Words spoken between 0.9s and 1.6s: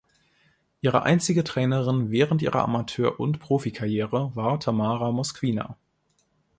einzige